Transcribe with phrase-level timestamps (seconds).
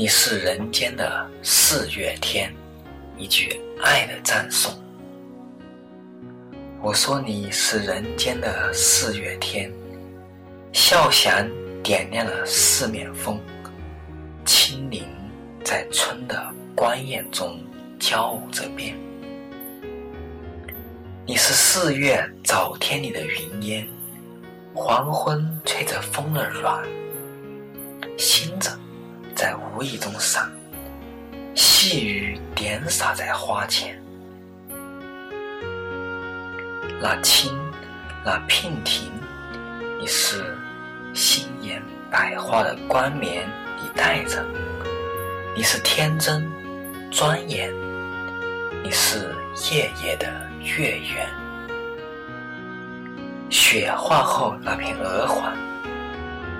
[0.00, 2.50] 你是人间的四月天，
[3.18, 4.72] 一句爱的赞颂。
[6.80, 9.70] 我说你是人间的四月天，
[10.72, 11.46] 笑响
[11.82, 13.38] 点亮了四面风，
[14.46, 15.04] 轻灵
[15.62, 17.62] 在春的光艳中
[17.98, 18.96] 交舞着变。
[21.26, 23.86] 你是四月早天里的云烟，
[24.72, 26.88] 黄昏吹着风儿软，
[28.16, 28.70] 星子
[29.40, 30.50] 在无意中赏，
[31.54, 33.98] 细雨点洒在花前。
[37.00, 37.58] 那青，
[38.22, 39.10] 那娉婷，
[39.98, 40.54] 你是
[41.14, 43.48] 心颜百花的冠冕，
[43.78, 44.42] 你戴着；
[45.56, 46.46] 你是天真
[47.10, 47.72] 庄严，
[48.82, 49.34] 你是
[49.72, 50.30] 夜夜的
[50.62, 51.26] 月圆。
[53.48, 55.56] 雪化后那片鹅黄，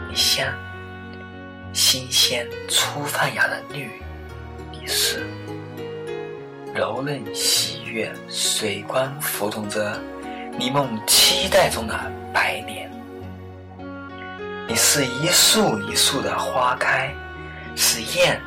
[0.08, 0.46] 你像
[1.72, 3.88] 新鲜初发芽的绿，
[4.72, 5.24] 你是
[6.74, 10.00] 柔嫩喜悦，水光浮动着。
[10.58, 11.94] 你梦期待中的
[12.34, 12.90] 白莲，
[14.68, 17.14] 你是一树一树的花开，
[17.76, 18.40] 是燕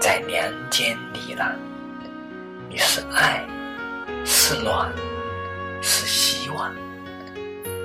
[0.00, 1.52] 在梁间呢喃。
[2.70, 3.44] 你是爱，
[4.24, 4.90] 是暖，
[5.82, 6.72] 是希望。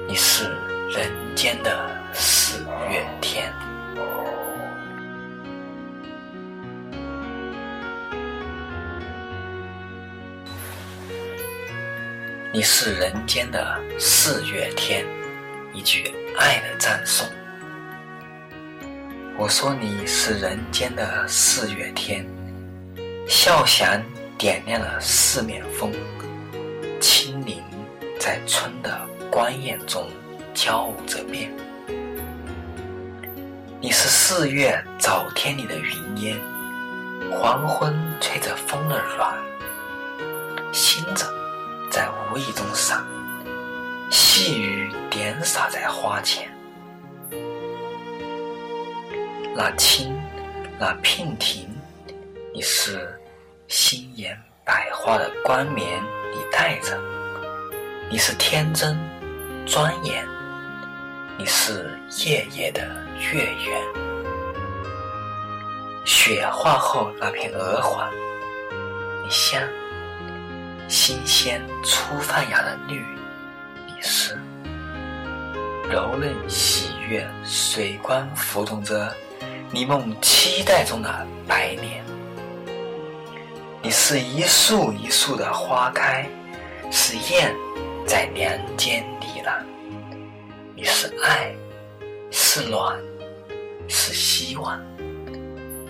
[0.08, 0.56] 你是
[0.96, 3.52] 人间的四月天。
[12.56, 15.04] 你是人间的四月天，
[15.74, 17.28] 一句爱的赞颂。
[19.40, 22.24] 我说你是人间的四月天，
[23.28, 24.00] 笑响
[24.38, 25.92] 点亮了四面风，
[27.02, 27.60] 清灵
[28.20, 30.08] 在春的光艳中
[30.54, 31.52] 交舞着变。
[33.82, 36.40] 你是四月早天里的云烟，
[37.32, 39.34] 黄昏吹着风儿软，
[40.72, 41.26] 星子。
[41.94, 43.06] 在无意中洒，
[44.10, 46.52] 细雨点洒在花前。
[49.56, 50.20] 那青，
[50.80, 51.70] 那娉婷，
[52.52, 53.16] 你是
[53.68, 56.02] 心颜百花的冠冕，
[56.34, 56.98] 你戴着；
[58.10, 58.98] 你是天真
[59.68, 60.28] 庄严，
[61.38, 62.82] 你是夜夜的
[63.20, 63.82] 月圆。
[66.06, 68.10] 雪化后那片鹅黄，
[69.24, 69.62] 你像。
[71.06, 73.04] 新鲜初发芽的绿，
[73.86, 74.40] 你是
[75.92, 79.14] 柔嫩喜悦，水光浮动着
[79.70, 82.02] 你梦期待中的白莲。
[83.82, 86.26] 你是一树一树的花开，
[86.90, 87.54] 是燕
[88.08, 89.62] 在梁间呢喃。
[90.74, 91.54] 你是爱，
[92.32, 92.98] 是暖，
[93.90, 94.82] 是希望。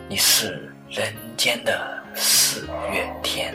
[0.10, 3.54] 你是人间的四月天。